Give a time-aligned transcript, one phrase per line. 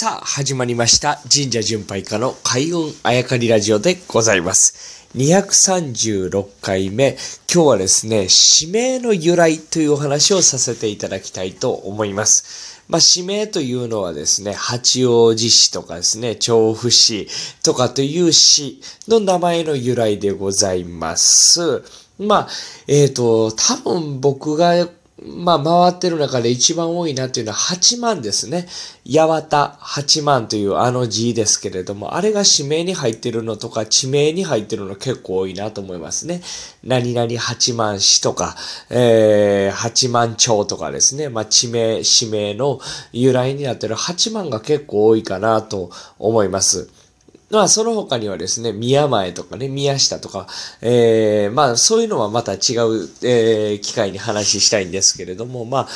[0.00, 1.18] さあ、始まりました。
[1.28, 5.08] 神社巡拝家の開運あやかりラジオでございます。
[5.16, 7.16] 236回目。
[7.52, 8.28] 今日はですね、
[8.60, 12.80] 指名の由来というお話をさせていただきたいと思います。
[12.86, 17.26] まあ、指名というのはですね、八王子市とかですね、調布市
[17.64, 21.82] とかという市の名前の由来でございます。
[22.20, 22.48] まあ、
[22.86, 24.88] えっ、と、多分僕が
[25.24, 28.66] まあ、回ってる中で一番多いなっていうのは8万ですね。
[29.04, 36.40] 八幡8万というあの字ですけれども、あれが指名に入ってるのとか地名に入ってるの結構多いなと思いますね。
[36.84, 38.54] 何々八万市とか、
[38.90, 41.28] えー、八万町とかですね。
[41.28, 42.78] まあ、地名、指名の
[43.12, 46.88] 由来になってる8万が結構多いかなと思います。
[47.50, 50.46] まあ、その他にはですね、宮前とかね、宮下とか、
[50.82, 52.60] えー、まあ、そういうのはまた違う、
[53.22, 55.88] えー、機会に話したいんですけれども、まあ、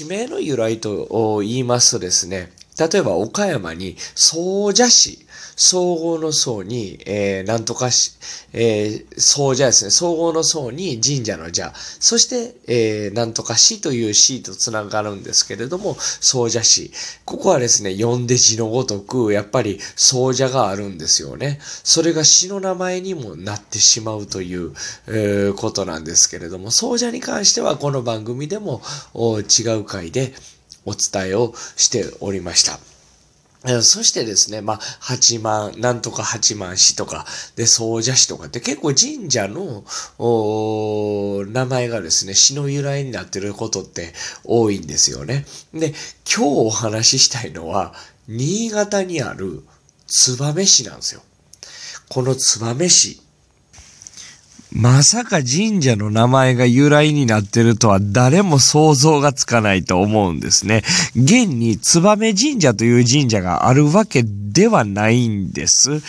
[0.00, 8.12] 指名の由来と言いますとですね、例えば岡山に総社市、総合の総に、えー、なんとかし、
[8.52, 9.90] えー、総社ですね。
[9.90, 11.72] 総合の総に神社の社。
[11.74, 16.92] そして、えー、なんとか市という市とつながるんですけれども、総社市。
[17.24, 21.58] ここはですね、読んで字のごとく、やっぱり総社があるんですよね。
[21.62, 24.72] それが市の名前にもなってしまうという、
[25.06, 28.82] えー、ことなんですけれども、総社に関してはこの番組でも
[29.14, 30.34] 違う回で
[30.86, 32.78] お伝えをしておりました。
[33.82, 39.84] そしてですね、まあ、八幡、なんとか八幡市とか、で、総社市とかって結構神社の、
[41.50, 44.14] 名前がですね、市の由来になってることって
[44.44, 45.46] 多いんですよね。
[45.74, 45.94] で、
[46.32, 47.92] 今日お話ししたいのは、
[48.28, 49.64] 新潟にある
[50.06, 51.22] 燕市なんですよ。
[52.08, 53.20] この燕市。
[54.72, 60.82] まさか神社の名前が由来になってるとは誰も想像がつかないと思うんですね。
[61.14, 66.00] 現に燕神社という神社があるわけではないんです。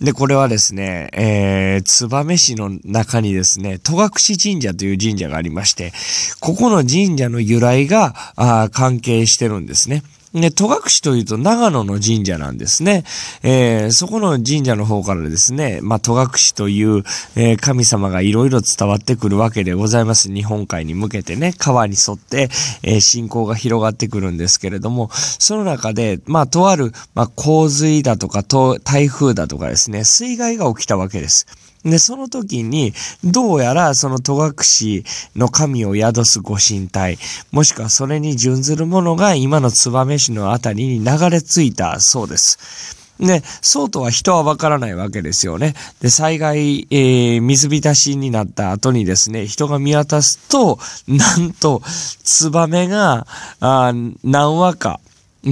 [0.00, 4.10] で、これはですね、えー、燕市の中にですね、戸隠
[4.40, 5.92] 神社という神社がありまして、
[6.40, 10.02] ここの神社の由来があ関係してるんですね。
[10.40, 13.04] で、戸隠というと長野の神社なんですね。
[13.42, 17.04] えー、そこの神社の方からですね、まあ、戸隠という、
[17.36, 20.30] えー、神様がいろいろ伝わってくるわけでございます。
[20.30, 22.50] 日本海に向けてね、川に沿って、
[22.82, 31.46] えー、信仰が広がってくるんですけれども、その中で、まあ、とある、まあ、洪水だとか、と台風だとかですね、水害が起きたわけです。
[31.86, 32.92] で、その時に、
[33.24, 35.04] どうやらその戸隠
[35.36, 37.18] の神を宿すご神体、
[37.52, 42.96] もしくはそれに準ずるものが今の燕市のあたりに流れ着いたそうです。
[43.20, 45.74] で、そうとは人はわからないわけですよね。
[46.00, 51.82] で、災害、えー、水浸しになった後にですね、人が見渡すと、なんと、
[52.24, 53.26] ツバメが、
[53.60, 53.92] あ
[54.22, 55.00] 何羽か、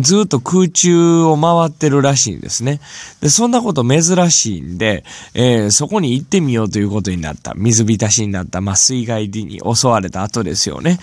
[0.00, 2.80] ずっと空中を回ってるらしいんですね。
[3.20, 7.54] で、そんなこと珍しいんで、えー、そこに行ってみようということになった。
[7.54, 10.98] 水浸しになった、まあ、水害に襲われた後ですよね。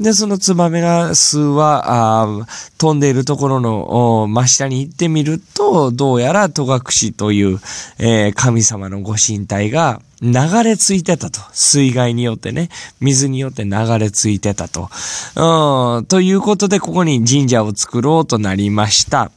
[0.00, 2.46] で、そのツバメが数羽
[2.78, 7.60] 飛んでいるところの真下に行ってみると、どうやら戸隠という、
[7.98, 10.32] えー、神様のご神体が流
[10.62, 11.40] れ着いてたと。
[11.52, 12.68] 水害によってね、
[13.00, 14.90] 水によって流れ着いてたと。
[15.36, 19.30] うん、ということで、ここに神社を作ろうとなりました。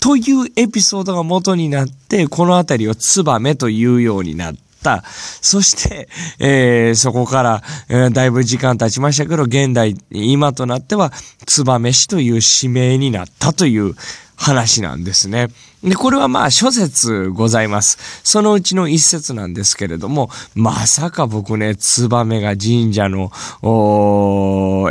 [0.00, 4.69] というエピソードが元になって、この辺りをツバメというようになった。
[5.40, 6.08] そして、
[6.38, 11.12] えー、そこから、えー、だいぶ時間経ちましたけど、現代、今となっては、
[11.46, 13.94] ツバメ市という地名になったという
[14.36, 15.48] 話なんですね。
[15.84, 17.98] で、これはまあ諸説ございます。
[18.24, 23.30] そのうちの一説なんですけれども、まさか僕ね、ツバメが神社の、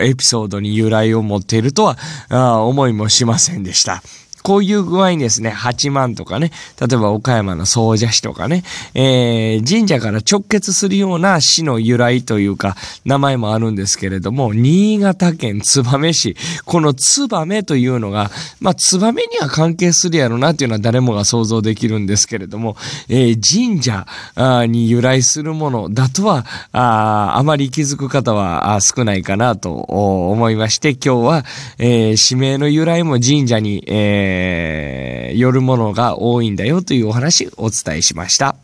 [0.02, 1.98] エピソードに由来を持っているとは
[2.30, 4.04] あ思いもしませんでした。
[4.44, 8.64] こういう具合にですね、八幡とかね、例えば岡山の総社市とかね、
[8.94, 16.36] えー、神社から直結するような市の由来というか、名前もあるんですけれども、新潟県燕市、
[16.66, 22.78] この燕というのが、まあ、燕には関係するやろなっていうのは誰もが想像できるんですけれども、
[23.10, 24.06] えー、神社
[24.68, 31.46] に由来するものだとは、ああまり気づく方は少ないかなと思いまして、今日は、
[31.78, 38.56] えー、市名の由来も神社に、えーえー、よるものが多いんだよというお話お伝えしました。